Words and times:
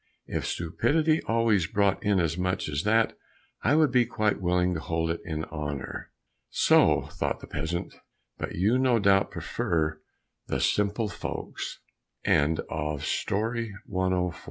If 0.25 0.47
stupidity 0.47 1.21
always 1.27 1.67
brought 1.67 2.01
in 2.03 2.19
as 2.19 2.35
much 2.35 2.67
as 2.67 2.81
that, 2.85 3.15
I 3.61 3.75
would 3.75 3.91
be 3.91 4.03
quite 4.07 4.41
willing 4.41 4.73
to 4.73 4.79
hold 4.79 5.11
it 5.11 5.21
in 5.23 5.43
honor." 5.51 6.09
So 6.49 7.03
thought 7.11 7.39
the 7.39 7.45
peasant, 7.45 7.93
but 8.39 8.55
you 8.55 8.79
no 8.79 8.97
doubt 8.97 9.29
prefer 9.29 10.01
the 10.47 10.59
simple 10.59 11.07
folks. 11.07 11.77
105 12.25 13.05
Stories 13.05 13.73
about 13.87 14.33